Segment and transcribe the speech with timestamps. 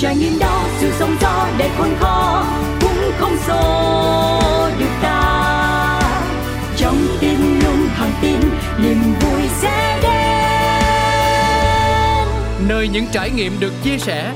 [0.00, 2.44] trải nghiệm đó sự sống gió để khôn khó
[2.80, 3.90] cũng không xô
[4.78, 6.00] được ta.
[6.76, 8.40] Trong tim luôn thẳng tin
[8.82, 10.10] niềm vui sẽ đến.
[12.68, 14.32] Nơi những trải nghiệm được chia sẻ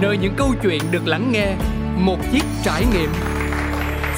[0.00, 1.54] nơi những câu chuyện được lắng nghe
[1.96, 3.10] một chiếc trải nghiệm.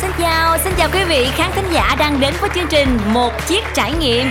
[0.00, 3.32] Xin chào, xin chào quý vị khán thính giả đang đến với chương trình Một
[3.48, 4.26] chiếc trải nghiệm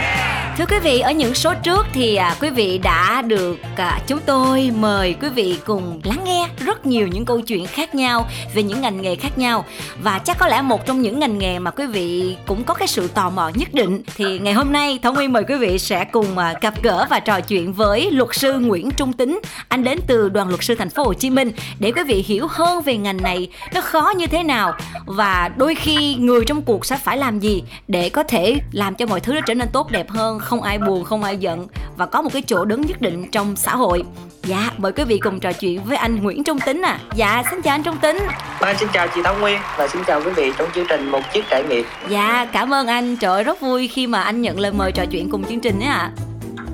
[0.60, 4.20] Thưa quý vị, ở những số trước thì à, quý vị đã được à, chúng
[4.26, 8.64] tôi mời quý vị cùng lắng nghe rất nhiều những câu chuyện khác nhau về
[8.64, 9.66] những ngành nghề khác nhau.
[10.04, 12.88] Và chắc có lẽ một trong những ngành nghề mà quý vị cũng có cái
[12.88, 16.06] sự tò mò nhất định thì ngày hôm nay thảo Nguyên mời quý vị sẽ
[16.06, 20.00] cùng à, gặp gỡ và trò chuyện với luật sư Nguyễn Trung Tính, anh đến
[20.08, 22.98] từ đoàn luật sư thành phố Hồ Chí Minh để quý vị hiểu hơn về
[22.98, 24.74] ngành này nó khó như thế nào
[25.06, 29.06] và đôi khi người trong cuộc sẽ phải làm gì để có thể làm cho
[29.06, 31.68] mọi thứ nó trở nên tốt đẹp hơn không ai buồn không ai giận
[31.98, 34.04] và có một cái chỗ đứng nhất định trong xã hội.
[34.44, 37.62] Dạ mời quý vị cùng trò chuyện với anh Nguyễn Trung Tính à dạ xin
[37.62, 38.18] chào anh Trung Tính.
[38.60, 41.22] Vâng, xin chào chị Thông Nguyên và xin chào quý vị trong chương trình Một
[41.34, 41.86] Chiếc Trải Nghiệm.
[42.10, 43.18] Dạ cảm ơn anh.
[43.18, 45.80] Trời ơi, rất vui khi mà anh nhận lời mời trò chuyện cùng chương trình
[45.80, 46.12] ấy ạ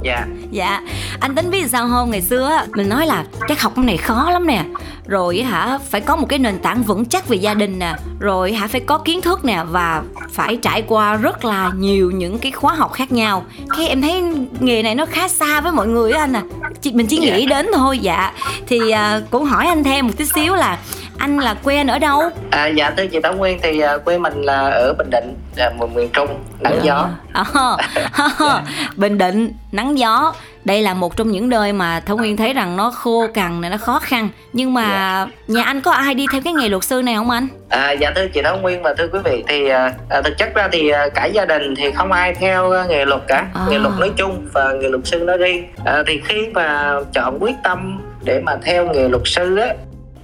[0.02, 0.82] Dạ, Dạ,
[1.20, 2.12] anh tính biết sao không?
[2.12, 4.64] Ngày xưa mình nói là cái học này khó lắm nè.
[5.08, 7.96] Rồi hả, phải có một cái nền tảng vững chắc về gia đình nè.
[8.20, 12.40] Rồi hả, phải có kiến thức nè Và phải trải qua rất là nhiều những
[12.40, 13.46] cái khóa học khác nhau.
[13.78, 14.24] Cái em thấy
[14.60, 16.44] nghề này nó khá xa với mọi người á anh à.
[16.82, 18.34] Chỉ- Mình chỉ nghĩ đến thôi, dạ.
[18.68, 20.78] Thì à, cũng hỏi anh thêm một tí xíu là
[21.18, 22.22] Anh là quê anh ở đâu?
[22.52, 25.72] à, dạ thưa chị Thông Nguyên thì à, quê mình là ở Bình Định, là
[25.80, 26.28] miền miền Trung,
[26.60, 27.10] nắng gió.
[27.34, 27.44] À,
[28.96, 30.34] Bình Định, nắng gió.
[30.66, 33.72] Đây là một trong những nơi mà Thông Nguyên thấy rằng nó khô cằn này
[33.72, 34.30] nó khó khăn.
[34.54, 37.48] Nhưng mà nhà anh có ai đi theo cái nghề luật sư này không anh?
[37.70, 40.54] À, Dạ thưa chị Thông Nguyên và thưa quý vị thì à, à, thực chất
[40.56, 43.46] ra thì à, cả gia đình thì không ai theo nghề luật cả.
[43.54, 43.62] À.
[43.70, 45.66] Nghề luật nói chung và nghề luật sư nói riêng.
[45.86, 49.68] À, Thì khi mà chọn quyết tâm để mà theo nghề luật sư á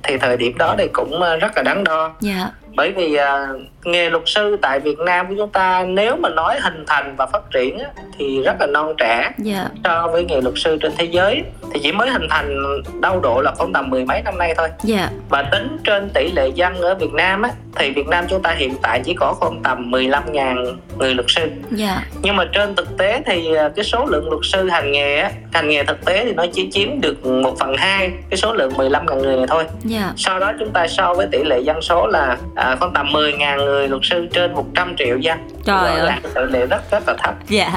[0.03, 3.47] thì thời điểm đó thì cũng ờ, rất là đáng đo yeah bởi vì à,
[3.83, 7.25] nghề luật sư tại Việt Nam của chúng ta nếu mà nói hình thành và
[7.25, 7.85] phát triển á,
[8.17, 9.31] thì rất là non trẻ.
[9.37, 9.67] Dạ.
[9.83, 13.41] So với nghề luật sư trên thế giới thì chỉ mới hình thành đâu độ
[13.41, 14.69] là khoảng tầm mười mấy năm nay thôi.
[14.83, 15.09] Dạ.
[15.29, 18.51] Và tính trên tỷ lệ dân ở Việt Nam á thì Việt Nam chúng ta
[18.51, 21.49] hiện tại chỉ có khoảng tầm 15.000 người luật sư.
[21.71, 22.03] Dạ.
[22.21, 25.31] Nhưng mà trên thực tế thì à, cái số lượng luật sư hành nghề á
[25.53, 28.71] hành nghề thực tế thì nó chỉ chiếm được 1 phần hai cái số lượng
[28.71, 29.63] 15.000 người này thôi.
[29.83, 30.13] Dạ.
[30.17, 33.57] Sau đó chúng ta so với tỷ lệ dân số là à, khoảng tầm 10.000
[33.57, 36.11] người luật sư trên 100 triệu dân Trời ơi.
[36.23, 37.71] tỷ lệ rất rất là thấp dạ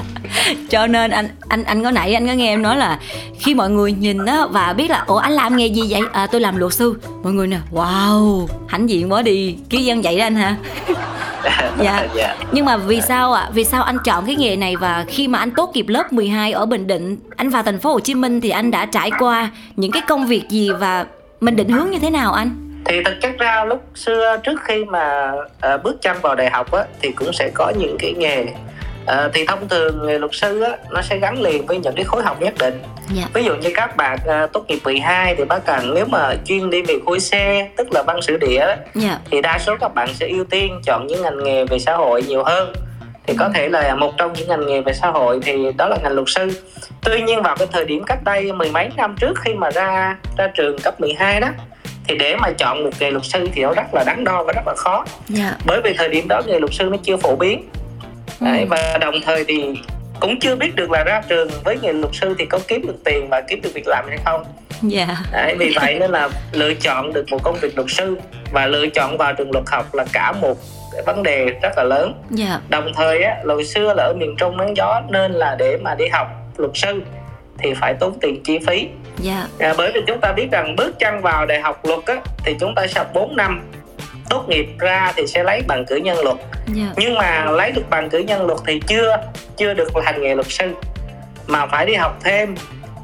[0.71, 2.99] cho nên anh anh anh có nãy anh có nghe em nói là
[3.41, 6.27] khi mọi người nhìn á và biết là ủa anh làm nghề gì vậy à
[6.27, 10.19] tôi làm luật sư mọi người nè wow hãnh diện quá đi ký dân vậy
[10.19, 10.57] đó anh hả
[11.83, 12.07] Dạ.
[12.15, 12.37] dạ.
[12.53, 13.49] Nhưng mà vì sao ạ?
[13.53, 16.53] Vì sao anh chọn cái nghề này và khi mà anh tốt nghiệp lớp 12
[16.53, 19.51] ở Bình Định, anh vào thành phố Hồ Chí Minh thì anh đã trải qua
[19.77, 21.07] những cái công việc gì và
[21.41, 22.64] mình định hướng như thế nào anh?
[22.85, 26.73] Thì thực chất ra lúc xưa trước khi mà à, bước chân vào đại học
[26.73, 28.47] á thì cũng sẽ có những cái nghề
[29.07, 32.05] À, thì thông thường nghề luật sư á, nó sẽ gắn liền với những cái
[32.05, 33.25] khối học nhất định Dạ.
[33.35, 36.71] ví dụ như các bạn à, tốt nghiệp 12 thì bác cần nếu mà chuyên
[36.71, 37.33] đi về khối C
[37.77, 39.19] tức là văn sử địa á, Dạ.
[39.31, 42.23] thì đa số các bạn sẽ ưu tiên chọn những ngành nghề về xã hội
[42.23, 42.73] nhiều hơn
[43.27, 45.97] thì có thể là một trong những ngành nghề về xã hội thì đó là
[46.03, 46.51] ngành luật sư
[47.05, 50.17] tuy nhiên vào cái thời điểm cách đây mười mấy năm trước khi mà ra
[50.39, 51.49] ra trường cấp 12 đó
[52.09, 54.53] thì để mà chọn một nghề luật sư thì nó rất là đắn đo và
[54.53, 55.57] rất là khó Dạ.
[55.67, 57.69] bởi vì thời điểm đó nghề luật sư nó chưa phổ biến
[58.41, 58.67] Đấy, Ừ.
[58.71, 59.65] và đồng thời thì
[60.21, 62.97] cũng chưa biết được là ra trường với nghề luật sư thì có kiếm được
[63.05, 64.45] tiền và kiếm được việc làm hay không
[64.83, 65.07] Dạ.
[65.33, 68.17] Đấy, vì vậy nên là lựa chọn được một công việc luật sư
[68.53, 70.59] và lựa chọn vào trường luật học là cả một
[71.07, 72.61] vấn đề rất là lớn Dạ.
[72.69, 75.95] đồng thời á hồi xưa là ở miền trung nắng gió nên là để mà
[75.95, 76.27] đi học
[76.57, 77.03] luật sư
[77.59, 78.89] thì phải tốn tiền chi phí
[79.19, 79.47] Dạ.
[79.59, 82.57] à, bởi vì chúng ta biết rằng bước chân vào đại học luật á thì
[82.61, 83.63] chúng ta học 4 năm
[84.31, 86.37] tốt nghiệp ra thì sẽ lấy bằng cử nhân luật
[86.75, 86.87] Dạ.
[86.97, 89.17] nhưng mà lấy được bằng cử nhân luật thì chưa
[89.57, 90.75] chưa được hành nghề luật sư
[91.47, 92.55] mà phải đi học thêm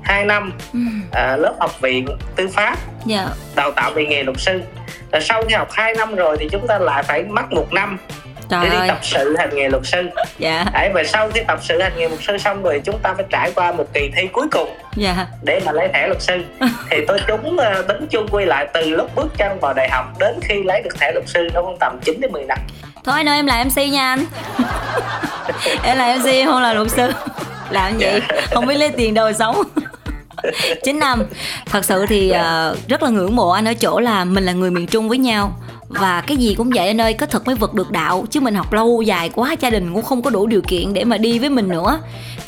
[0.03, 0.79] 2 năm Ừ.
[1.13, 2.07] à, lớp học viện
[2.37, 2.77] tư pháp
[3.07, 3.27] Dạ.
[3.57, 4.61] đào tạo về nghề luật sư
[5.13, 7.99] và sau khi học 2 năm rồi thì chúng ta lại phải mất một năm
[8.51, 8.89] Trời để đi ơi.
[8.89, 10.03] tập sự hành nghề luật sư
[10.39, 10.65] Dạ.
[10.73, 13.25] Đấy, và sau khi tập sự hành nghề luật sư xong rồi chúng ta phải
[13.31, 15.27] trải qua một kỳ thi cuối cùng Dạ.
[15.43, 16.35] để mà lấy thẻ luật sư
[16.91, 20.05] thì tôi chúng ờ, tính chung quy lại từ lúc bước chân vào đại học
[20.19, 22.59] đến khi lấy được thẻ luật sư nó cũng tầm 9 đến 10 năm
[23.05, 24.25] Thôi anh ơi em là MC nha anh.
[25.85, 27.11] em là MC không là luật sư.
[27.71, 28.21] Làm vậy
[28.51, 29.63] không biết lấy tiền đâu sống.
[30.85, 31.25] 9 năm
[31.67, 34.71] thật sự thì ờ, rất là ngưỡng mộ anh ở chỗ là mình là người
[34.71, 35.60] miền trung với nhau
[35.91, 38.55] và cái gì cũng vậy anh ơi có thật mới vực được đạo chứ mình
[38.55, 41.39] học lâu dài quá gia đình cũng không có đủ điều kiện để mà đi
[41.39, 41.99] với mình nữa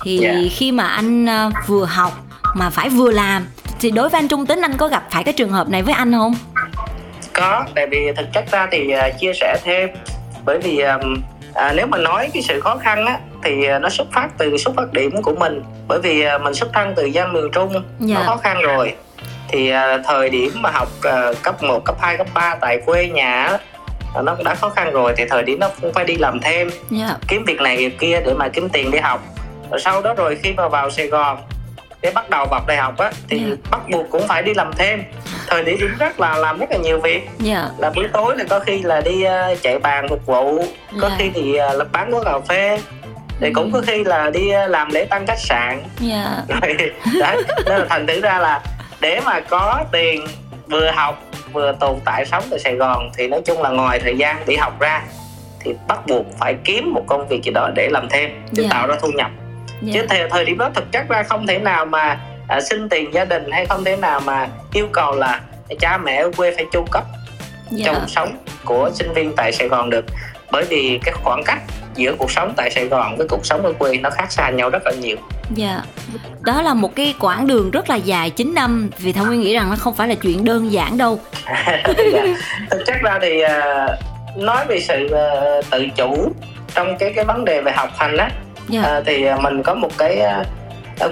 [0.02, 0.34] thì Dạ.
[0.50, 2.12] khi mà anh ờ, vừa học
[2.54, 3.46] mà phải vừa làm
[3.80, 5.94] thì đối với anh Trung Tính anh có gặp phải cái trường hợp này với
[5.94, 6.34] anh không?
[7.32, 9.90] có tại vì thực chất ra thì uh, chia sẻ thêm
[10.44, 11.16] bởi vì um,
[11.54, 13.50] à, nếu mà nói cái sự khó khăn á thì
[13.80, 16.92] nó xuất phát từ xuất phát điểm của mình bởi vì uh, mình xuất thân
[16.96, 17.84] từ dân miền trung yeah.
[18.00, 18.22] nó Dạ.
[18.26, 18.92] khó khăn rồi
[19.52, 20.88] thì uh, thời điểm mà học
[21.30, 23.58] uh, cấp 1, cấp 2, cấp 3 tại quê nhà
[24.18, 26.40] uh, nó cũng đã khó khăn rồi thì thời điểm nó cũng phải đi làm
[26.40, 27.16] thêm Dạ.
[27.28, 29.20] kiếm việc này việc kia để mà kiếm tiền đi học
[29.70, 31.38] rồi sau đó rồi khi mà vào Sài Gòn
[32.02, 33.54] để bắt đầu học đại học á thì Dạ.
[33.70, 35.02] bắt buộc cũng phải đi làm thêm
[35.46, 37.68] thời điểm rất là làm rất là nhiều việc Dạ.
[37.78, 39.24] là buổi tối thì có khi là đi
[39.62, 40.64] chạy bàn phục vụ
[41.00, 41.16] có Dạ.
[41.18, 42.78] khi thì là bán quán cà phê
[43.40, 46.36] thì cũng có khi là đi làm lễ tăng khách sạn Dạ.
[46.48, 46.74] rồi
[47.18, 48.60] đấy nên là thành thử ra là
[49.02, 50.24] để mà có tiền
[50.66, 51.22] vừa học
[51.52, 54.56] vừa tồn tại sống tại Sài Gòn thì nói chung là ngoài thời gian đi
[54.56, 55.02] học ra
[55.60, 58.68] thì bắt buộc phải kiếm một công việc gì đó để làm thêm để Dạ.
[58.70, 59.30] tạo ra thu nhập
[59.82, 59.92] Dạ.
[59.94, 62.18] chứ thời, thời điểm đó thực chất ra không thể nào mà
[62.48, 65.40] à, xin tiền gia đình hay không thể nào mà yêu cầu là
[65.80, 67.04] cha mẹ ở quê phải chu cấp
[67.70, 67.84] Dạ.
[67.86, 70.04] trong sống của sinh viên tại Sài Gòn được
[70.52, 71.58] bởi vì cái khoảng cách
[71.94, 74.70] giữa cuộc sống tại Sài Gòn với cuộc sống ở quê nó khác xa nhau
[74.70, 75.16] rất là nhiều
[75.54, 75.82] Dạ.
[76.40, 79.54] Đó là một cái quãng đường rất là dài 9 năm vì Thảo Nguyên nghĩ
[79.54, 81.20] rằng nó không phải là chuyện đơn giản đâu.
[82.12, 82.24] dạ.
[82.70, 83.86] thực chất ra thì à,
[84.36, 86.32] nói về sự à, tự chủ
[86.74, 88.30] trong cái cái vấn đề về học hành á
[88.68, 88.82] Dạ.
[88.82, 90.22] à, thì mình có một cái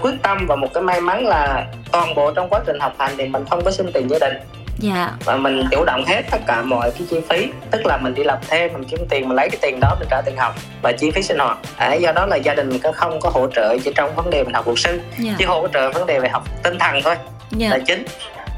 [0.00, 3.12] quyết tâm và một cái may mắn là toàn bộ trong quá trình học hành
[3.18, 4.36] thì mình không có xin tiền gia đình
[4.80, 5.10] Dạ.
[5.24, 8.24] và mình chủ động hết tất cả mọi cái chi phí tức là mình đi
[8.24, 10.92] làm thêm mình kiếm tiền mình lấy cái tiền đó mình trả tiền học và
[10.92, 13.78] chi phí sinh hoạt à, do đó là gia đình có không có hỗ trợ
[13.84, 15.32] chỉ trong vấn đề mình học luật sư Dạ.
[15.38, 17.14] chỉ hỗ trợ vấn đề về học tinh thần thôi
[17.50, 17.68] Dạ.
[17.70, 18.04] là chính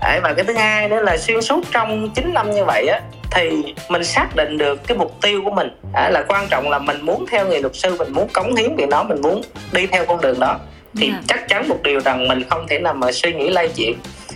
[0.03, 3.01] Đấy, và cái thứ hai nữa là xuyên suốt trong 9 năm như vậy á
[3.31, 6.79] thì mình xác định được cái mục tiêu của mình à, là quan trọng là
[6.79, 9.43] mình muốn theo nghề luật sư mình muốn cống hiến vì nó mình muốn
[9.73, 10.59] đi theo con đường đó
[10.97, 11.21] thì Dạ.
[11.29, 13.95] chắc chắn một điều rằng mình không thể nào mà suy nghĩ lay chuyển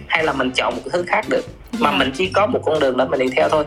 [0.09, 1.43] hay là mình chọn một thứ khác được
[1.79, 3.65] mà mình chỉ có một con đường đó mình đi theo thôi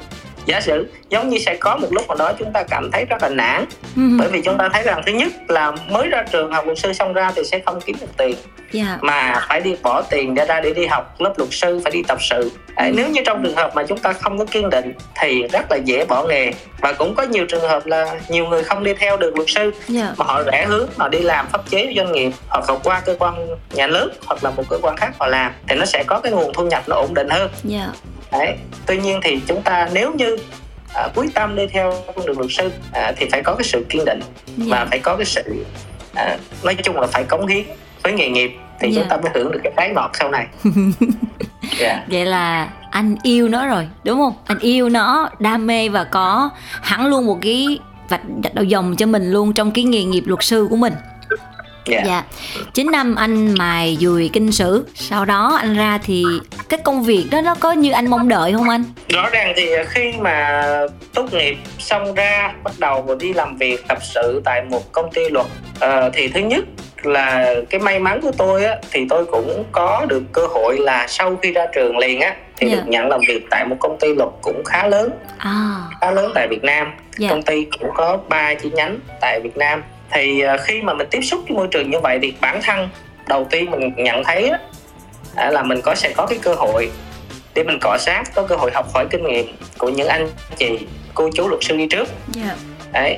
[0.50, 3.22] giả sử giống như sẽ có một lúc nào đó chúng ta cảm thấy rất
[3.24, 3.66] là nản
[3.96, 4.02] Ừ.
[4.20, 6.94] bởi vì chúng ta thấy rằng thứ nhất là mới ra trường học luật sư
[6.94, 8.36] xong ra thì sẽ không kiếm được tiền
[8.72, 8.98] Dạ.
[9.02, 12.04] mà phải đi bỏ tiền ra ra để đi học lớp luật sư phải đi
[12.08, 14.94] tập sự Đấy, nếu như trong trường hợp mà chúng ta không có kiên định
[15.22, 16.52] thì rất là dễ bỏ nghề
[16.82, 19.72] và cũng có nhiều trường hợp là nhiều người không đi theo được luật sư
[19.88, 20.14] Dạ.
[20.18, 23.16] mà họ rẽ hướng họ đi làm pháp chế doanh nghiệp hoặc là qua cơ
[23.20, 26.20] quan nhà nước hoặc là một cơ quan khác họ làm thì nó sẽ có
[26.20, 27.88] cái nguồn thu nhập nó ổn định hơn Dạ.
[28.32, 28.56] Đấy.
[28.86, 30.38] tuy nhiên thì chúng ta nếu như
[30.96, 33.86] à, quyết tâm đi theo con đường luật sư à, thì phải có cái sự
[33.90, 34.20] kiên định
[34.58, 34.86] và Dạ.
[34.90, 35.66] phải có cái sự
[36.16, 37.64] à, nói chung là phải cống hiến
[38.04, 39.02] với nghề nghiệp thì Dạ.
[39.02, 40.48] chúng ta mới hưởng được cái trái ngọt sau này
[41.80, 44.34] dạ Vậy là anh yêu nó rồi, đúng không?
[44.46, 46.50] Anh yêu nó, đam mê và có
[46.82, 47.80] hẳn luôn một cái
[48.10, 48.22] vạch
[48.54, 50.94] đầu dòng cho mình luôn trong cái nghề nghiệp luật sư của mình.
[51.90, 52.24] Dạ Dạ.
[52.74, 56.24] 9 năm anh mài dùi kinh sử, sau đó anh ra thì
[56.70, 58.84] cái công việc đó nó có như anh mong đợi không anh?
[59.10, 60.64] rõ ràng thì khi mà
[61.14, 65.12] tốt nghiệp xong ra bắt đầu vào đi làm việc tập sự tại một công
[65.12, 65.46] ty luật
[65.80, 66.66] ờ, thì thứ nhất
[67.04, 71.06] là cái may mắn của tôi á thì tôi cũng có được cơ hội là
[71.08, 72.76] sau khi ra trường liền á thì Dạ.
[72.76, 76.32] được nhận làm việc tại một công ty luật cũng khá lớn À, khá lớn
[76.36, 76.88] tại Việt Nam
[77.18, 77.30] dạ.
[77.30, 81.08] công ty cũng có 3 chi nhánh tại Việt Nam thì ờ, khi mà mình
[81.12, 82.90] tiếp xúc với môi trường như vậy thì bản thân
[83.28, 84.52] đầu tiên mình nhận thấy
[85.36, 86.92] là mình có sẽ có cái cơ hội
[87.56, 90.80] để mình cọ sát có cơ hội học hỏi kinh nghiệm của những anh chị
[91.14, 92.56] cô chú luật sư đi trước Dạ.
[92.94, 93.18] Đấy.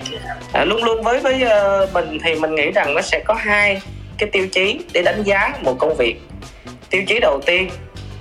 [0.54, 3.82] À, luôn luôn với với ờ, mình thì mình nghĩ rằng nó sẽ có hai
[4.18, 6.16] cái tiêu chí để đánh giá một công việc
[6.90, 7.70] tiêu chí đầu tiên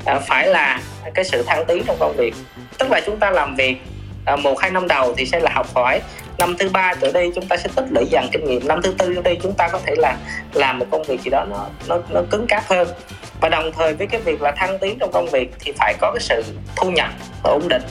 [0.05, 0.81] à, phải là
[1.15, 2.35] cái sự thăng tiến trong công việc
[2.79, 3.77] tức là chúng ta làm việc
[4.27, 6.01] à, một hai năm đầu thì sẽ là học hỏi
[6.41, 8.69] năm thứ ba trở đi chúng ta sẽ tích lũy dần kinh nghiệm.
[8.69, 10.17] Năm thứ tư trở đi chúng ta có thể là
[10.55, 12.89] làm một công việc gì đó nó nó nó cứng cáp hơn.
[13.41, 16.13] Và đồng thời với cái việc là thăng tiến trong công việc thì phải có
[16.15, 16.43] cái sự
[16.77, 17.09] thu nhập
[17.45, 17.83] ổn định.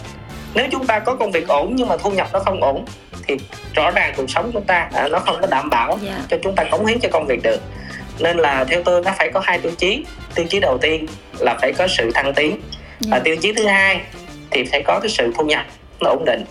[0.54, 2.86] Nếu chúng ta có công việc ổn nhưng mà thu nhập nó không ổn
[3.28, 3.38] thì
[3.76, 6.20] rõ ràng cuộc sống chúng ta à, nó không có đảm bảo Dạ.
[6.30, 7.60] cho chúng ta cống hiến cho công việc được.
[8.20, 10.06] Nên là theo tôi nó phải có hai tiêu chí.
[10.36, 11.06] Tiêu chí đầu tiên
[11.40, 12.62] là phải có sự thăng tiến.
[13.00, 13.20] Và Dạ.
[13.20, 14.02] tiêu chí thứ hai
[14.52, 15.66] thì phải có cái sự thu nhập
[16.02, 16.44] nó ổn định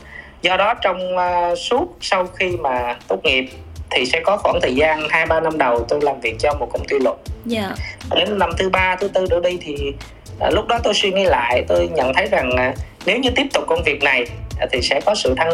[0.43, 3.49] do đó trong à, suốt sau khi mà tốt nghiệp
[3.91, 6.69] thì sẽ có khoảng thời gian hai ba năm đầu tôi làm việc cho một
[6.73, 7.17] công ty luật.
[7.45, 7.75] Dạ.
[8.15, 9.93] đến năm thứ ba thứ tư trở đi thì
[10.41, 12.75] à, lúc đó tôi suy nghĩ lại tôi nhận thấy rằng à,
[13.07, 14.27] nếu như tiếp tục công việc này
[14.61, 15.53] à, thì sẽ có sự thăng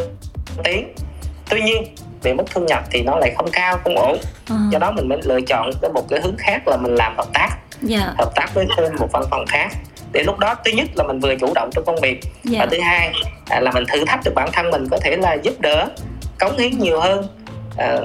[0.64, 0.95] tiến.
[1.50, 1.85] Tuy nhiên
[2.23, 4.19] về mức thu nhập thì nó lại không cao không ổn.
[4.49, 7.17] Ờ, do đó mình mới lựa chọn cái một cái hướng khác là mình làm
[7.17, 7.49] hợp tác.
[7.83, 8.12] Dạ.
[8.19, 9.69] hợp tác với thêm một văn phòng khác
[10.14, 12.66] để lúc đó thứ nhất là mình vừa chủ động trong công việc và Dạ.
[12.71, 13.12] thứ hai
[13.50, 15.88] à, là mình thử thách được bản thân mình có thể là giúp đỡ
[16.38, 17.26] cống hiến nhiều hơn
[17.76, 17.99] à,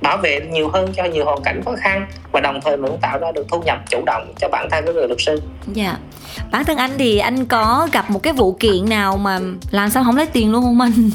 [0.00, 3.00] bảo vệ nhiều hơn cho nhiều hoàn cảnh khó khăn và đồng thời mình cũng
[3.00, 5.42] tạo ra được thu nhập chủ động cho bản thân của người luật sư
[5.72, 5.96] dạ
[6.50, 9.38] bản thân anh thì anh có gặp một cái vụ kiện nào mà
[9.70, 11.10] làm sao không lấy tiền luôn không anh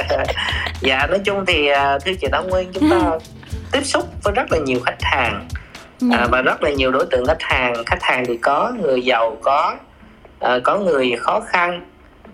[0.80, 3.10] dạ nói chung thì à, thưa chị Thảo Nguyên chúng ta
[3.72, 5.48] tiếp xúc với rất là nhiều khách hàng.
[6.10, 7.74] À, và rất là nhiều đối tượng khách hàng.
[7.86, 9.76] Khách hàng thì có người giàu có
[10.40, 11.86] à, có người khó khăn.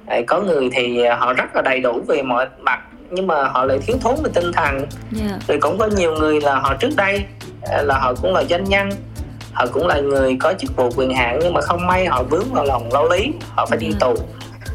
[0.07, 3.65] À, có người thì họ rất là đầy đủ về mọi mặt nhưng mà họ
[3.65, 4.87] lại thiếu thốn về tinh thần.
[5.13, 5.39] Dạ.
[5.49, 7.25] Rồi cũng có nhiều người là họ trước đây
[7.71, 8.91] à, là họ cũng là doanh nhân
[9.53, 12.45] họ cũng là người có chức vụ quyền hạn nhưng mà không may họ vướng
[12.53, 13.95] vào lòng lao lý họ phải đi Ừ.
[14.01, 14.15] tù.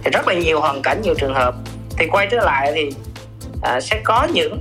[0.03, 1.55] Thì rất là nhiều hoàn cảnh nhiều trường hợp.
[1.97, 2.89] Thì quay trở lại thì
[3.61, 4.59] à, sẽ có những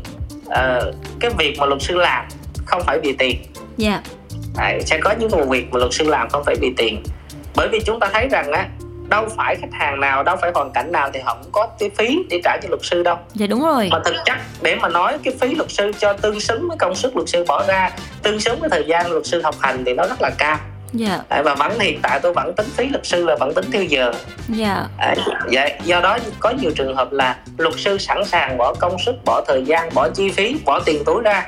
[0.51, 0.81] à,
[1.21, 2.25] cái việc mà luật sư làm
[2.67, 3.37] không phải vì tiền.
[3.77, 4.01] Dạ
[4.57, 7.03] Đấy, sẽ có những vụ việc mà luật sư làm không phải vì tiền.
[7.57, 8.69] Bởi vì chúng ta thấy rằng á
[9.09, 11.91] đâu phải khách hàng nào đâu phải hoàn cảnh nào thì họ cũng có cái
[11.97, 13.17] phí để trả cho luật sư đâu.
[13.35, 13.89] Dạ đúng rồi.
[13.91, 16.95] Mà thực chất để mà nói cái phí luật sư cho tương xứng với công
[16.95, 17.91] sức luật sư bỏ ra
[18.23, 20.59] tương xứng với thời gian luật sư học hành thì nó rất là cao.
[20.93, 21.21] Dạ.
[21.31, 23.83] Đấy, và vẫn hiện tại tôi vẫn tính phí luật sư là vẫn tính theo
[23.83, 24.13] giờ.
[24.49, 24.87] Dạ.
[25.53, 29.15] Vậy do đó có nhiều trường hợp là luật sư sẵn sàng bỏ công sức
[29.25, 31.47] bỏ thời gian bỏ chi phí bỏ tiền túi ra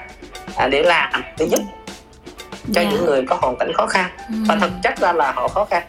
[0.56, 1.11] à, để làm.
[1.38, 1.61] Để giúp
[2.73, 4.11] cho dạ những người có hoàn cảnh khó khăn
[4.47, 4.59] và Ừ.
[4.61, 5.83] thực chất ra là họ khó khăn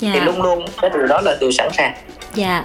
[0.00, 1.94] dạ thì luôn luôn cái điều đó là điều sẵn sàng
[2.34, 2.64] Dạ,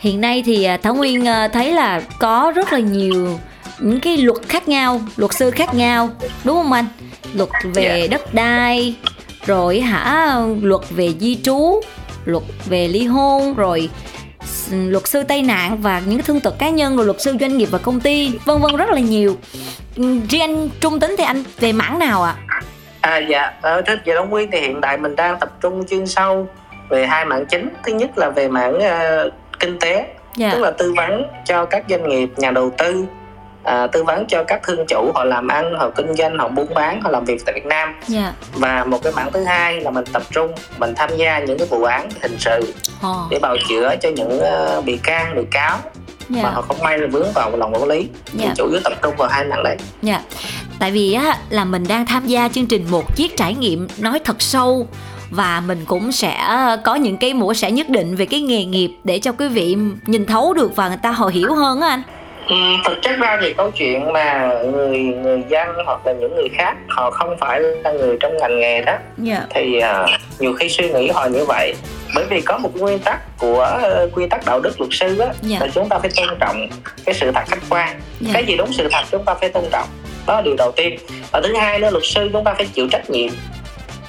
[0.00, 3.38] hiện nay thì à, Thảo Nguyên à, thấy là có rất là nhiều
[3.78, 6.08] những cái luật khác nhau, luật sư khác nhau,
[6.44, 6.84] đúng không anh?
[7.34, 8.94] Luật về đất đai,
[9.46, 11.80] rồi hả luật về di trú,
[12.24, 13.88] luật về ly hôn, rồi
[14.70, 17.68] luật sư tai nạn và những thương tật cá nhân, rồi luật sư doanh nghiệp
[17.70, 19.36] và công ty, vân vân rất là nhiều.
[19.96, 22.34] Ừ, Riêng anh trung tính thì anh về mảng nào ạ?
[22.46, 22.51] À
[23.28, 26.46] dạ, ở thích về Đông Nguyên thì hiện tại mình đang tập trung chuyên sâu
[26.88, 27.68] về hai mảng chính.
[27.84, 30.06] Thứ nhất là về mảng ờ, kinh tế,
[30.36, 33.04] Dạ, tức là tư vấn cho các doanh nghiệp, nhà đầu tư,
[33.64, 36.74] à, tư vấn cho các thương chủ họ làm ăn, họ kinh doanh, họ buôn
[36.74, 37.94] bán, họ làm việc tại Việt Nam.
[38.06, 41.58] dạ, Và một cái mảng thứ hai là mình tập trung, mình tham gia những
[41.58, 45.42] cái vụ án hình sự Ồ, để bào chữa cho những ờ, bị can, bị
[45.50, 45.78] cáo
[46.32, 46.50] mà dạ.
[46.50, 48.08] họ không may là vướng vào lòng quản lý.
[48.32, 48.52] Thì Dạ.
[48.56, 49.76] chủ yếu tập trung vào hai mảng đấy.
[50.02, 50.20] Dạ,
[50.78, 54.18] tại vì á là mình đang tham gia chương trình một chiếc trải nghiệm nói
[54.24, 54.86] thật sâu
[55.30, 56.36] và mình cũng sẽ
[56.84, 59.76] có những cái mổ xẻ nhất định về cái nghề nghiệp để cho quý vị
[60.06, 62.02] nhìn thấu được và người ta họ hiểu hơn á anh.
[62.48, 66.48] Ừ, thực chất ra thì câu chuyện mà người người dân hoặc là những người
[66.58, 69.42] khác họ không phải là người trong ngành nghề đó Dạ.
[69.50, 70.06] thì à,
[70.38, 71.74] nhiều khi suy nghĩ họ như vậy
[72.14, 75.28] bởi vì có một nguyên tắc của ờ, quy tắc đạo đức luật sư á
[75.42, 75.58] Dạ.
[75.60, 76.68] là chúng ta phải tôn trọng
[77.04, 78.30] cái sự thật khách quan Dạ.
[78.34, 79.88] cái gì đúng sự thật chúng ta phải tôn trọng
[80.26, 80.98] đó là điều đầu tiên
[81.32, 83.30] và thứ hai nữa luật sư chúng ta phải chịu trách nhiệm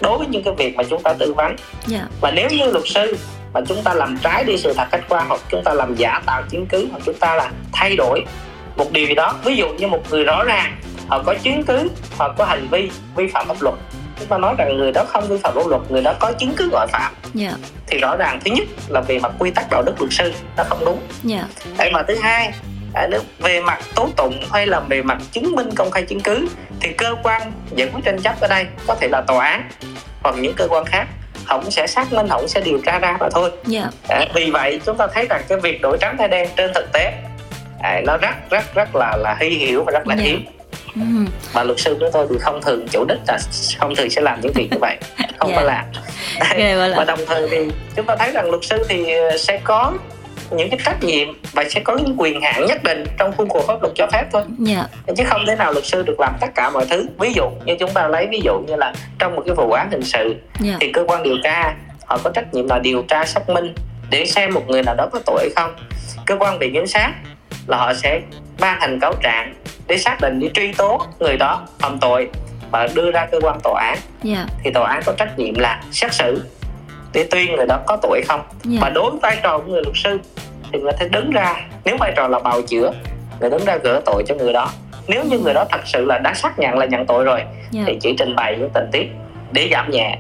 [0.02, 1.56] đối với những cái việc mà chúng ta tư vấn
[1.88, 2.02] Dạ.
[2.22, 3.18] và nếu như luật sư
[3.54, 6.22] mà chúng ta làm trái đi sự thật khách quan hoặc chúng ta làm giả
[6.26, 8.24] tạo chứng cứ hoặc chúng ta là thay đổi
[8.76, 10.76] một điều gì đó ví dụ như một người rõ ràng
[11.08, 13.76] họ có chứng cứ hoặc có hành vi vi phạm pháp luật
[14.20, 16.54] chúng ta nói rằng người đó không vi phạm pháp luật người đó có chứng
[16.58, 17.52] cứ ngoại phạm Dạ.
[17.88, 20.64] thì rõ ràng thứ nhất là về mặt quy tắc đạo đức luật sư nó
[20.64, 21.46] không đúng Dạ.
[21.78, 22.52] Đấy, mà thứ hai
[22.94, 23.08] à,
[23.40, 26.48] về mặt tố tụng hay là về mặt chứng minh công khai chứng cứ
[26.80, 29.70] thì cơ quan giải quyết tranh chấp ở đây có thể là tòa án
[30.24, 31.08] hoặc những cơ quan khác
[31.46, 33.90] họ cũng sẽ xác minh họ cũng sẽ điều tra ra mà thôi Dạ.
[34.10, 36.92] à, vì vậy chúng ta thấy rằng cái việc đổi trắng thay đen trên thực
[36.94, 37.14] tế
[37.82, 40.24] à, nó rất rất rất là là hy hữu và rất là Dạ.
[40.24, 40.46] hiếm
[40.96, 41.02] Ừ.
[41.54, 43.40] và luật sư của tôi thì không thường chủ đích là
[43.80, 44.98] không thường sẽ làm những việc như vậy
[45.40, 45.56] không Dạ.
[45.56, 45.86] có làm
[46.58, 47.58] này gọi và đồng thời thì
[47.96, 49.06] chúng ta thấy rằng luật sư thì
[49.40, 49.94] sẽ có
[50.52, 53.64] những cái trách nhiệm và sẽ có những quyền hạn nhất định trong khuôn khổ
[53.68, 54.88] pháp luật cho phép thôi dạ.
[55.18, 57.76] chứ không thể nào luật sư được làm tất cả mọi thứ ví dụ như
[57.80, 60.78] chúng ta lấy ví dụ như là trong một cái vụ án hình sự Dạ.
[60.80, 61.74] thì cơ quan điều tra
[62.06, 63.74] họ có trách nhiệm là điều tra xác minh
[64.10, 65.76] để xem một người nào đó có tội hay không
[66.26, 67.12] cơ quan viện kiểm sát
[67.68, 68.22] là họ sẽ
[68.60, 69.54] ban hành cáo trạng
[69.88, 72.30] để xác định để truy tố người đó phạm tội
[72.72, 74.46] và đưa ra cơ quan tòa án Dạ.
[74.64, 76.44] thì tòa án có trách nhiệm là xét xử
[77.14, 78.78] để tuyên người đó có tội không Dạ.
[78.82, 80.20] và đối với vai trò của người luật sư
[80.72, 82.92] thì người ta đứng ra nếu vai trò là bào chữa
[83.40, 84.70] người đứng ra gỡ tội cho người đó
[85.08, 87.84] nếu như người đó thật sự là đã xác nhận là nhận tội rồi Dạ.
[87.88, 89.08] thì chỉ trình bày những tình tiết
[89.52, 90.18] để giảm nhẹ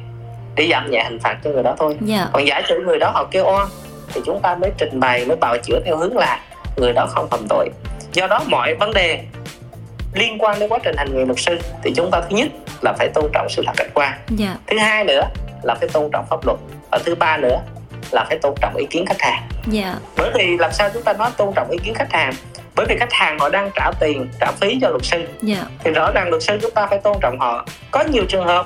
[0.55, 2.27] để giảm nhẹ hình phạt cho người đó thôi Dạ.
[2.33, 3.67] còn giả sử người đó họ kêu oan
[4.13, 6.39] thì chúng ta mới trình bày mới bào chữa theo hướng là
[6.77, 7.69] người đó không phạm tội
[8.13, 9.23] do đó mọi vấn đề
[10.13, 12.47] liên quan đến quá trình hành nghề luật sư thì chúng ta thứ nhất
[12.81, 14.13] là phải tôn trọng sự thật khách quan.
[14.29, 14.55] Dạ.
[14.67, 15.23] thứ hai nữa
[15.63, 16.57] là phải tôn trọng pháp luật.
[16.91, 17.61] Và thứ ba nữa
[18.11, 19.47] là phải tôn trọng ý kiến khách hàng.
[19.67, 19.95] Dạ.
[20.17, 22.33] bởi vì làm sao chúng ta nói tôn trọng ý kiến khách hàng?
[22.75, 25.27] Bởi vì khách hàng họ đang trả tiền trả phí cho luật sư.
[25.41, 25.63] Dạ.
[25.83, 27.65] thì rõ ràng luật sư chúng ta phải tôn trọng họ.
[27.91, 28.65] Có nhiều trường hợp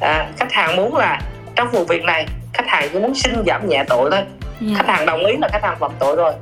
[0.00, 1.20] à, khách hàng muốn là
[1.54, 4.20] trong vụ việc này khách hàng chỉ muốn xin giảm nhẹ tội thôi.
[4.60, 4.74] Dạ.
[4.76, 6.32] khách hàng đồng ý là khách hàng phạm tội rồi.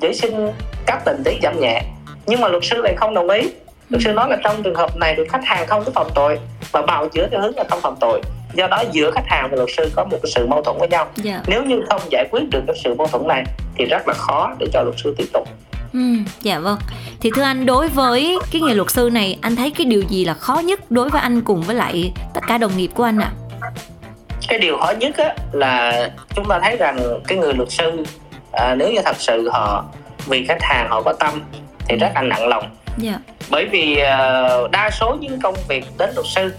[0.00, 0.52] Chỉ xin
[0.86, 1.82] các tình tiết giảm nhẹ.
[2.26, 3.50] Nhưng mà luật sư lại không đồng ý
[3.88, 6.38] luật sư nói là trong trường hợp này thì khách hàng không có phạm tội
[6.72, 8.20] và bào chữa theo hướng là không phạm tội.
[8.54, 10.88] Do đó giữa khách hàng và luật sư có một cái sự mâu thuẫn với
[10.88, 11.06] nhau.
[11.16, 11.40] Dạ.
[11.46, 13.44] Nếu như không giải quyết được cái sự mâu thuẫn này
[13.76, 15.48] thì rất là khó để cho luật sư tiếp tục.
[15.92, 16.00] Ừ,
[16.42, 16.78] dạ vâng.
[17.20, 20.24] Thì thưa anh đối với cái nghề luật sư này anh thấy cái điều gì
[20.24, 23.18] là khó nhất đối với anh cùng với lại tất cả đồng nghiệp của anh
[23.18, 23.30] ạ?
[24.48, 28.04] Cái điều khó nhất á, là chúng ta thấy rằng cái người luật sư
[28.52, 29.84] à, nếu như thật sự họ
[30.26, 31.42] vì khách hàng họ có tâm
[31.88, 32.64] thì rất là nặng lòng
[32.98, 33.18] dạ.
[33.50, 36.54] Bởi vì à, đa số những công việc đến luật sư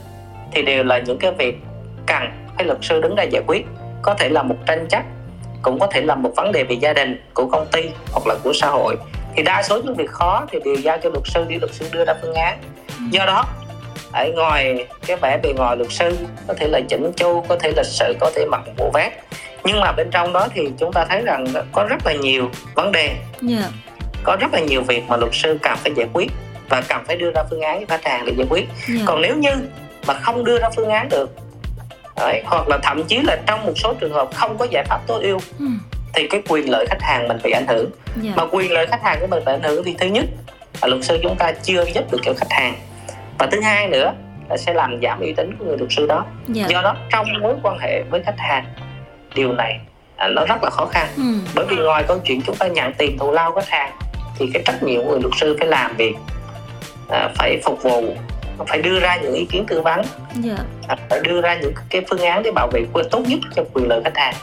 [0.52, 1.58] thì đều là những cái việc
[2.06, 2.24] cần
[2.56, 3.66] phải luật sư đứng ra giải quyết.
[4.02, 5.04] Có thể là một tranh chấp
[5.62, 7.82] cũng có thể là một vấn đề về gia đình của công ty
[8.12, 8.96] hoặc là của xã hội.
[9.36, 11.86] Thì đa số những việc khó thì đều giao cho luật sư để luật sư
[11.92, 12.58] đưa ra phương án.
[13.12, 13.46] Do đó
[14.14, 16.18] ở ngoài cái vẻ bề ngoài luật sư
[16.48, 19.14] có thể là chỉnh chu có thể lịch sự có thể mặc bộ vest.
[19.64, 22.92] Nhưng mà bên trong đó thì chúng ta thấy rằng có rất là nhiều vấn
[22.92, 23.16] đề.
[23.42, 23.70] Dạ
[24.24, 26.32] có rất là nhiều việc mà luật sư cần phải giải quyết
[26.70, 28.66] và cần phải đưa ra phương án khách hàng để giải quyết.
[28.88, 29.04] Dạ.
[29.06, 29.52] Còn nếu như
[30.08, 31.30] mà không đưa ra phương án được
[32.16, 35.00] đấy, hoặc là thậm chí là trong một số trường hợp không có giải pháp
[35.08, 35.66] tối ưu ừ,
[36.14, 37.92] thì cái quyền lợi khách hàng mình bị ảnh hưởng.
[38.16, 38.32] Dạ.
[38.36, 40.26] Mà quyền lợi khách hàng của mình bị ảnh hưởng thì thứ nhất
[40.82, 42.76] là luật sư chúng ta chưa giúp được cho khách hàng.
[43.38, 44.14] Và thứ hai nữa
[44.50, 46.26] là sẽ làm giảm uy tín của người luật sư đó.
[46.48, 46.66] Dạ.
[46.70, 48.66] Do đó trong mối quan hệ với khách hàng
[49.36, 49.80] điều này
[50.16, 51.08] à, nó rất là khó khăn.
[51.18, 51.24] Ừ,
[51.56, 53.92] bởi vì ngoài câu chuyện chúng ta nhận tiền thù lao khách hàng
[54.40, 56.16] thì cái trách nhiệm của người luật sư phải làm việc
[57.10, 58.16] à, phải phục vụ
[58.68, 60.02] phải đưa ra những ý kiến tư vấn.
[60.44, 60.58] Dạ.
[60.88, 63.64] À, phải đưa ra những cái phương án để bảo vệ quyền tốt nhất cho
[63.74, 64.34] quyền lợi khách hàng.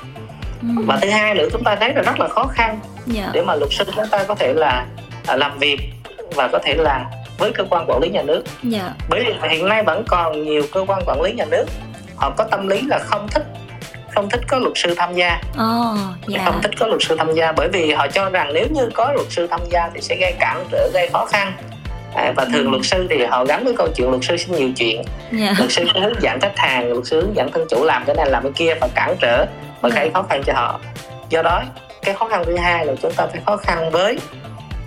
[0.63, 3.31] Ừ, và thứ hai nữa chúng ta thấy là rất là khó khăn dạ.
[3.33, 4.87] để mà luật sư chúng ta có thể là
[5.27, 5.79] à, làm việc
[6.35, 8.43] và có thể là với cơ quan quản lý nhà nước.
[8.63, 8.95] Dạ.
[9.09, 11.65] Bởi vì hiện nay vẫn còn nhiều cơ quan quản lý nhà nước
[12.17, 13.47] họ có tâm lý là không thích
[14.17, 15.41] không thích có luật sư tham gia.
[15.59, 15.95] Ồ
[16.29, 16.41] dạ.
[16.45, 19.13] không thích có luật sư tham gia bởi vì họ cho rằng nếu như có
[19.13, 21.53] luật sư tham gia thì sẽ gây cản trở gây khó khăn.
[22.15, 22.71] À, và thường Ừ.
[22.71, 25.03] luật sư thì họ gắn với câu chuyện luật sư xin nhiều chuyện.
[25.33, 25.55] Dạ.
[25.59, 28.31] Luật sư hướng dẫn khách hàng luật sư hướng dẫn thân chủ làm cái này
[28.31, 29.47] làm cái kia và cản trở
[29.81, 30.81] và gây khó khăn cho họ.
[31.29, 31.63] Do đó
[32.03, 34.19] cái khó khăn thứ hai là chúng ta phải khó khăn với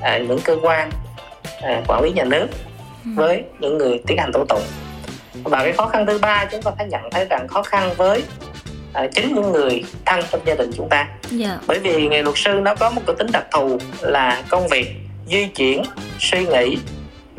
[0.02, 0.90] à, những cơ quan
[1.62, 2.48] à, quản lý nhà nước
[3.06, 3.12] Ừ.
[3.16, 4.62] với những người tiến hành tố tụng.
[5.44, 8.24] Và cái khó khăn thứ ba chúng ta phải nhận thấy rằng khó khăn với
[8.94, 11.08] à, chính những người thân trong gia đình chúng ta.
[11.32, 11.58] Dạ.
[11.68, 14.96] Bởi vì nghề luật sư nó có một cái tính đặc thù là công việc
[15.28, 15.84] di chuyển
[16.20, 16.78] suy nghĩ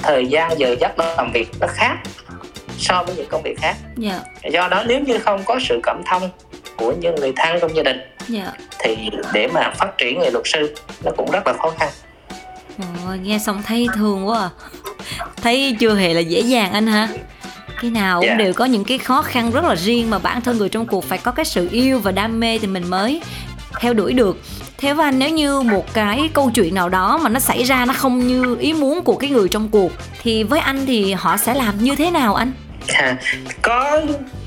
[0.02, 1.96] thời gian giờ giấc làm việc nó khác
[2.78, 3.76] so với những công việc khác.
[3.96, 4.20] Dạ.
[4.52, 6.30] Do đó nếu như không có sự cảm thông
[6.76, 8.52] của những người thân trong gia đình dạ.
[8.78, 8.96] thì
[9.32, 11.88] để mà phát triển nghề luật sư nó cũng rất là khó khăn.
[13.06, 14.50] Ôi, nghe xong thấy thương quá à.
[15.42, 17.08] Thấy chưa hề là dễ dàng anh hả?
[17.80, 18.34] Cái nào cũng Dạ.
[18.34, 21.04] đều có những cái khó khăn rất là riêng mà bản thân người trong cuộc
[21.04, 23.20] phải có cái sự yêu và đam mê thì mình mới
[23.80, 24.38] theo đuổi được.
[24.82, 27.92] Với anh nếu như một cái câu chuyện nào đó mà nó xảy ra nó
[27.92, 31.54] không như ý muốn của cái người trong cuộc thì với anh thì họ sẽ
[31.54, 32.52] làm như thế nào anh?
[32.94, 33.16] à,
[33.62, 34.00] có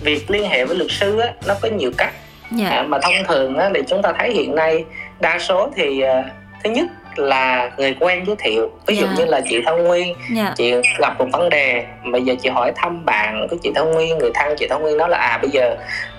[0.04, 2.14] việc liên hệ với luật sư á, nó có nhiều cách
[2.52, 2.70] Dạ.
[2.70, 4.84] à, mà thông thường á, thì chúng ta thấy hiện nay
[5.20, 6.24] đa số thì à,
[6.64, 6.88] thứ nhất
[7.20, 9.14] là người quen giới thiệu ví dụ Dạ.
[9.18, 10.54] như là chị Thông Nguyên Dạ.
[10.58, 14.18] chị gặp một vấn đề bây giờ chị hỏi thăm bạn của chị Thông Nguyên
[14.18, 15.76] người thân chị Thông Nguyên nói là à bây giờ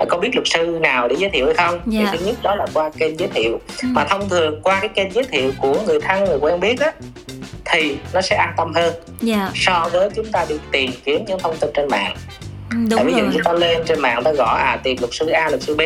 [0.09, 2.09] có biết luật sư nào để giới thiệu hay không Dạ.
[2.13, 3.89] thì thứ nhất đó là qua kênh giới thiệu Ừ.
[3.93, 6.93] mà thông thường qua cái kênh giới thiệu của người thân người quen biết á
[7.65, 9.51] thì nó sẽ an tâm hơn Dạ.
[9.55, 12.15] so với chúng ta đi tìm kiếm những thông tin trên mạng
[12.71, 15.11] Ừ, Tại Đúng ví dụ chúng ta lên trên mạng ta gõ à tìm luật
[15.15, 15.81] sư A luật sư B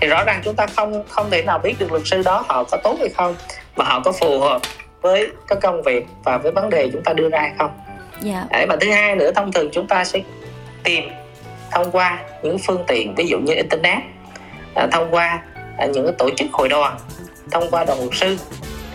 [0.00, 2.64] thì rõ ràng chúng ta không không thể nào biết được luật sư đó họ
[2.64, 3.34] có tốt hay không
[3.76, 4.62] và họ có phù hợp
[5.02, 7.70] với cái công việc và với vấn đề chúng ta đưa ra hay không
[8.22, 8.44] Dạ.
[8.50, 10.20] Đấy, và thứ hai nữa thông thường chúng ta sẽ
[10.84, 11.04] tìm
[11.70, 13.98] thông qua những phương tiện ví dụ như internet
[14.74, 15.42] à, thông qua
[15.78, 16.98] à, những tổ chức hội đoàn
[17.50, 18.36] thông qua đoàn luật sư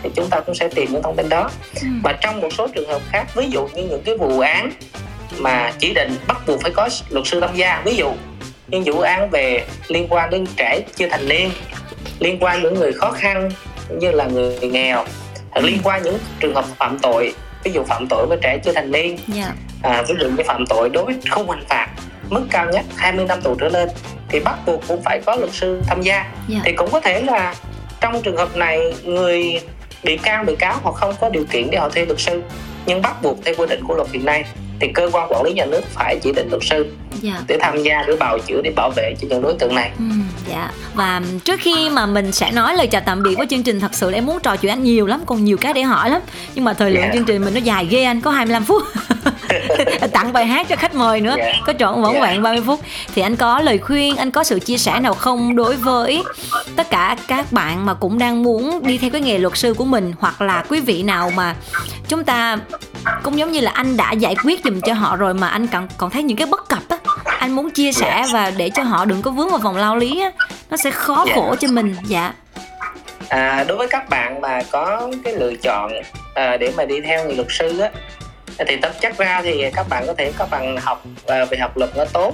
[0.04, 1.50] thì chúng ta cũng sẽ tìm những thông tin đó
[1.82, 1.88] Ừ.
[2.04, 4.72] và trong một số trường hợp khác ví dụ như những cái vụ án
[5.38, 8.12] mà chỉ định bắt buộc phải có luật sư tham gia ví dụ
[8.68, 11.50] những vụ án về liên quan đến trẻ chưa thành niên
[12.20, 13.50] liên quan những người khó khăn
[13.90, 15.06] như là người nghèo
[15.52, 18.72] hoặc liên quan những trường hợp phạm tội ví dụ phạm tội với trẻ chưa
[18.74, 19.52] thành niên Dạ.
[19.82, 21.88] à, ví dụ như phạm tội đối với khung hình phạt
[22.30, 23.90] mức cao nhất 20 năm tù trở lên
[24.30, 26.60] thì bắt buộc cũng phải có luật sư tham gia Dạ.
[26.64, 27.56] thì cũng có thể là
[28.02, 29.62] trong trường hợp này người
[30.04, 32.42] bị can bị cáo họ không có điều kiện để họ thuê luật sư
[32.86, 34.46] nhưng bắt buộc theo quy định của luật hiện nay
[34.80, 36.86] thì cơ quan quản lý nhà nước phải chỉ định luật sư
[37.22, 37.42] Dạ.
[37.48, 40.04] để tham gia để bào chữa để bảo vệ cho những đối tượng này Ừ,
[40.50, 43.80] dạ và trước khi mà mình sẽ nói lời chào tạm biệt với chương trình
[43.80, 46.10] thật sự là em muốn trò chuyện anh nhiều lắm còn nhiều cái để hỏi
[46.10, 46.22] lắm
[46.56, 47.12] nhưng mà thời lượng Dạ.
[47.14, 48.84] chương trình mình nó dài ghê anh có 25 phút
[50.12, 51.54] tặng bài hát cho khách mời nữa Dạ.
[51.66, 52.22] có trọn vỏn Dạ.
[52.22, 52.80] vẹn 30 phút
[53.16, 56.24] thì anh có lời khuyên anh có sự chia sẻ nào không đối với
[56.76, 59.86] tất cả các bạn mà cũng đang muốn đi theo cái nghề luật sư của
[59.86, 61.56] mình hoặc là quý vị nào mà
[62.08, 62.58] chúng ta
[63.24, 65.88] cũng giống như là anh đã giải quyết giùm cho họ rồi mà anh còn
[65.98, 66.98] còn thấy những cái bất cập á.
[67.40, 70.22] Anh muốn chia sẻ và để cho họ đừng có vướng vào vòng lao lý
[70.22, 70.32] á.
[70.70, 71.36] Nó sẽ khó Dạ.
[71.36, 72.34] khổ cho mình dạ.
[73.30, 75.92] À, đối với các bạn mà có cái lựa chọn
[76.36, 77.90] à, để mà đi theo người luật sư á
[78.68, 81.78] thì tất chắc ra thì các bạn có thể các bạn học à, về học
[81.78, 82.34] luật nó tốt.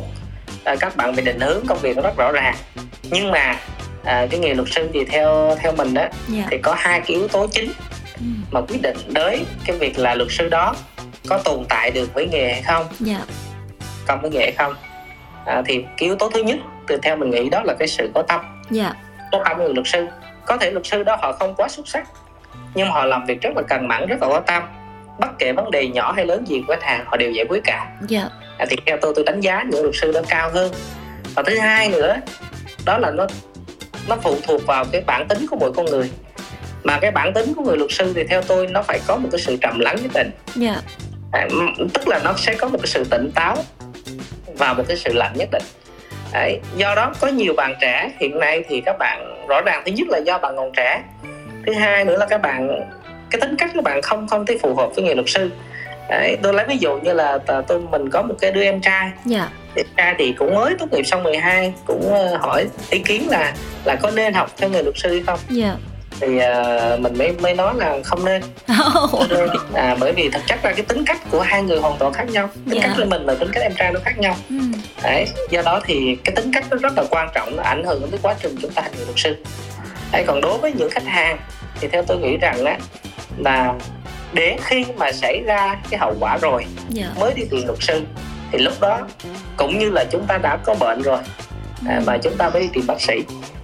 [0.64, 2.56] À, các bạn về định hướng công việc nó rất rõ ràng.
[3.04, 3.56] Nhưng mà
[4.04, 6.44] à, cái nghề luật sư thì theo theo mình đó dạ.
[6.52, 7.72] thì có hai cái yếu tố chính.
[8.52, 10.76] Mà quyết định tới cái việc là luật sư đó
[11.28, 12.86] có tồn tại được với nghề hay không?
[13.00, 13.22] Dạ.
[14.08, 14.76] Không với nghề hay không?
[15.46, 16.58] À, thì cái yếu tố thứ nhất
[16.88, 18.42] từ theo mình nghĩ đó là cái sự có tâm.
[18.70, 18.94] Dạ.
[19.32, 20.08] Có tâm người luật sư.
[20.46, 22.08] Có thể luật sư đó họ không quá xuất sắc
[22.74, 24.64] nhưng mà họ làm việc rất là cần mẫn rất là có tâm.
[25.20, 27.64] Bất kể vấn đề nhỏ hay lớn gì của khách hàng họ đều giải quyết
[27.64, 27.92] cả.
[28.08, 28.30] Dạ.
[28.58, 30.72] À, thì theo tôi tôi đánh giá những luật sư đó cao hơn.
[31.36, 32.16] Và thứ hai nữa
[32.86, 33.28] đó là nó
[34.10, 36.12] nó phụ thuộc vào cái bản tính của mỗi con người
[36.84, 39.30] mà cái bản tính của người luật sư thì theo tôi nó phải có một
[39.32, 40.32] cái sự trầm lắng nhất định.
[40.56, 40.76] Dạ.
[41.32, 41.48] À,
[41.94, 43.56] tức là nó sẽ có một cái sự tỉnh táo
[44.58, 45.64] và một cái sự lạnh nhất định.
[46.34, 46.60] Đấy.
[46.78, 50.08] do đó có nhiều bạn trẻ hiện nay thì các bạn rõ ràng thứ nhất
[50.10, 51.04] là do bạn còn trẻ.
[51.66, 52.90] Thứ hai nữa là các bạn
[53.30, 55.50] cái tính cách của bạn không không thấy phù hợp với nghề luật sư.
[56.10, 59.12] Đấy, tôi lấy ví dụ như là tôi mình có một cái đứa em trai.
[59.26, 59.50] Dạ.
[59.76, 63.54] Em trai thì cũng mới tốt nghiệp xong 12 cũng ờ, hỏi ý kiến là
[63.86, 65.40] là có nên học theo nghề luật sư hay không?
[65.50, 65.76] Dạ
[66.22, 68.42] thì ờ, mình mới mới nói là không nên.
[69.74, 72.26] À, bởi vì thực chất là cái tính cách của hai người hoàn toàn khác
[72.32, 72.50] nhau.
[72.70, 72.82] Tính Dạ.
[72.82, 74.36] cách của mình và tính cách em trai nó khác nhau.
[74.50, 74.56] Ừ.
[75.04, 78.02] Đấy, do đó thì cái tính cách nó rất là quan trọng nó ảnh hưởng
[78.02, 79.36] đến cái quá trình chúng ta thành người luật sư.
[80.12, 81.38] Đấy, còn đối với những khách hàng
[81.80, 82.78] thì theo tôi nghĩ rằng á
[83.38, 83.74] là
[84.34, 87.06] đến khi mà xảy ra cái hậu quả rồi dạ.
[87.20, 88.02] mới đi tìm luật sư
[88.52, 89.00] thì lúc đó
[89.58, 91.20] cũng như là chúng ta đã có bệnh rồi
[91.88, 93.14] à, mà chúng ta mới đi tìm bác sĩ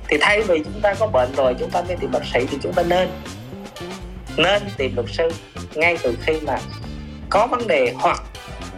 [0.10, 2.58] thì thay vì chúng ta có bệnh rồi chúng ta mới tìm bác sĩ thì
[2.64, 3.10] chúng ta nên.
[4.38, 5.30] Nên tìm luật sư
[5.76, 6.60] ngay từ khi mà
[7.30, 8.24] có vấn đề hoặc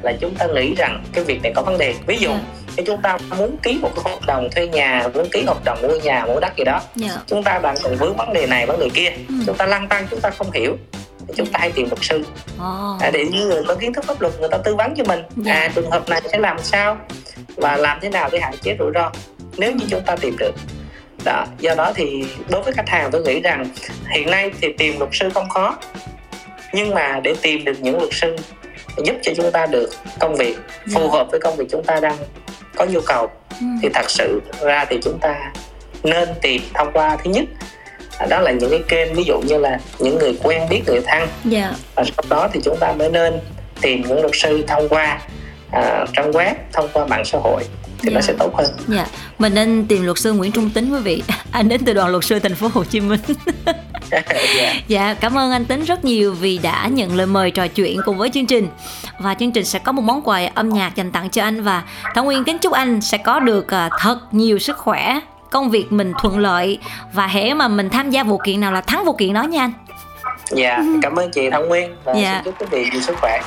[0.01, 1.93] là chúng ta nghĩ rằng cái việc này có vấn đề.
[2.07, 2.39] Ví dụ Dạ.
[2.77, 5.81] khi chúng ta muốn ký một cái hợp đồng thuê nhà muốn ký hợp đồng
[5.81, 6.81] mua nhà mua đất gì đó.
[6.95, 7.09] Dạ.
[7.27, 9.09] Chúng ta đang còn vướng vấn đề này vấn đề kia.
[9.27, 9.35] Ừ.
[9.45, 10.77] chúng ta lăn tăng chúng ta không hiểu.
[11.27, 12.23] Thì chúng ta hãy tìm luật sư.
[12.59, 12.97] Ồ.
[13.01, 15.19] à, để những người có kiến thức pháp luật người ta tư vấn cho mình.
[15.35, 15.53] Dạ.
[15.53, 16.97] à trường hợp này sẽ làm sao
[17.55, 19.11] và làm thế nào để hạn chế rủi ro?
[19.57, 20.51] Nếu như chúng ta tìm được
[21.25, 23.65] đó do đó thì đối với khách hàng tôi nghĩ rằng
[24.09, 25.77] hiện nay thì tìm luật sư không khó.
[26.73, 28.35] Nhưng mà để tìm được những luật sư
[29.05, 30.55] giúp cho chúng ta được công việc
[30.93, 31.07] phù Dạ.
[31.11, 32.15] hợp với công việc chúng ta đang
[32.75, 33.29] có nhu cầu
[33.61, 33.65] Ừ.
[33.81, 35.35] thì thật sự ra thì chúng ta
[36.03, 37.45] nên tìm thông qua thứ nhất.
[38.29, 41.27] Đó là những cái kênh ví dụ như là những người quen biết người thân.
[41.45, 41.71] Dạ.
[41.95, 43.33] Và sau đó thì chúng ta mới nên
[43.81, 45.19] tìm những luật sư thông qua
[45.71, 47.63] à, trang web thông qua mạng xã hội
[48.01, 48.27] thì nó Dạ.
[48.27, 49.05] sẽ tốt hơn Dạ,
[49.39, 51.23] mình nên tìm luật sư Nguyễn Trung Tính quý vị.
[51.51, 53.19] Anh đến từ đoàn luật sư thành phố Hồ Chí Minh.
[54.11, 54.73] Dạ.
[54.87, 58.17] Dạ, cảm ơn anh Tính rất nhiều vì đã nhận lời mời trò chuyện cùng
[58.17, 58.67] với chương trình.
[59.19, 61.83] Và chương trình sẽ có một món quà âm nhạc dành tặng cho anh và
[62.15, 65.91] Thảo Nguyên kính chúc anh sẽ có được à, thật nhiều sức khỏe, công việc
[65.91, 66.77] mình thuận lợi
[67.13, 69.61] và hễ mà mình tham gia vụ kiện nào là thắng vụ kiện đó nha
[69.63, 69.73] anh.
[70.51, 72.33] dạ cảm ơn chị Thảo Nguyên và Dạ.
[72.33, 73.41] xin chúc quý vị nhiều sức khỏe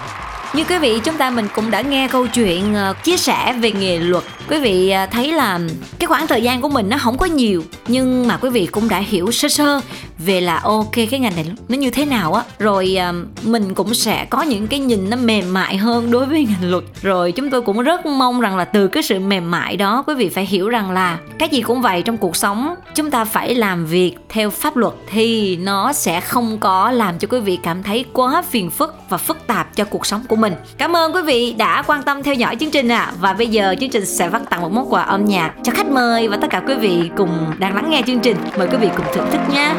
[0.55, 3.73] như quý vị, chúng ta mình cũng đã nghe câu chuyện ờ, chia sẻ về
[3.73, 4.25] nghề luật.
[4.49, 5.61] Quý vị ờ, thấy là
[5.99, 8.89] cái khoảng thời gian của mình nó không có nhiều, nhưng mà quý vị cũng
[8.89, 9.81] đã hiểu sơ sơ
[10.19, 12.43] về là, ok, cái ngành này nó như thế nào á.
[12.59, 16.47] Rồi ờ, mình cũng sẽ có những cái nhìn nó mềm mại hơn đối với
[16.61, 16.85] ngành luật.
[17.03, 20.15] Rồi, chúng tôi cũng rất mong rằng là từ cái sự mềm mại đó, quý
[20.15, 23.55] vị phải hiểu rằng là cái gì cũng vậy trong cuộc sống, chúng ta phải
[23.55, 27.83] làm việc theo pháp luật thì nó sẽ không có làm cho quý vị cảm
[27.83, 30.42] thấy quá phiền phức và phức tạp cho cuộc sống của mình.
[30.79, 33.01] Cảm ơn quý vị đã quan tâm theo dõi chương trình ạ.
[33.01, 33.13] À.
[33.21, 35.87] Và bây giờ chương trình sẽ phát tặng một món quà âm nhạc cho khách
[35.87, 38.37] mời và tất cả quý vị cùng đang lắng nghe chương trình.
[38.59, 39.75] Mời quý vị cùng thưởng thức nha.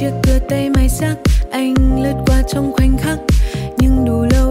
[0.00, 1.14] Chiếc cửa tay mai sắc,
[1.50, 3.18] anh lướt qua trong khoảnh khắc,
[3.78, 4.43] nhưng đủ lâu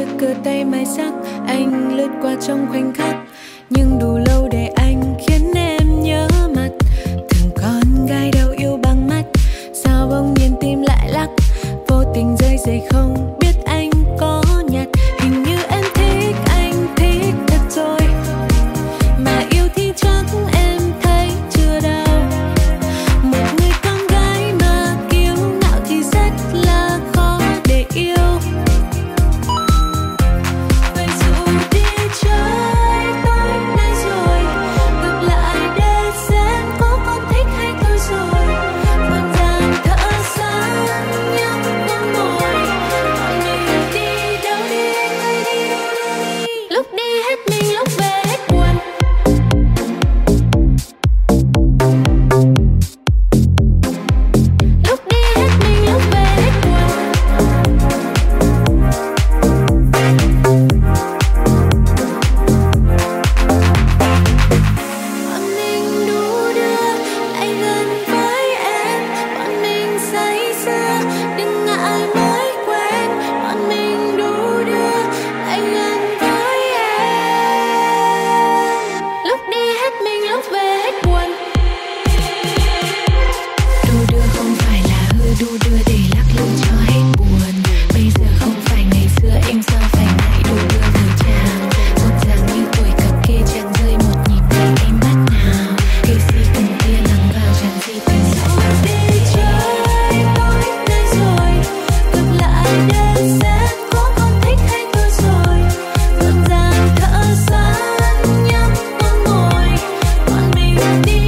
[0.00, 1.12] trước cửa tay mai sắc
[1.46, 3.16] anh lướt qua trong khoảnh khắc
[3.70, 4.18] nhưng đủ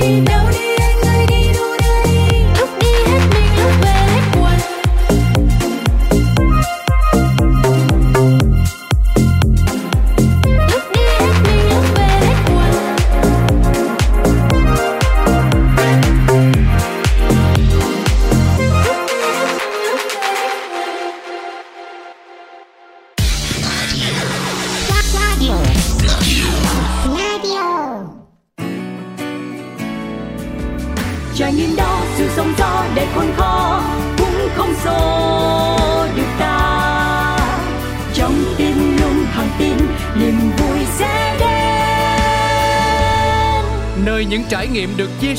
[0.03, 0.42] know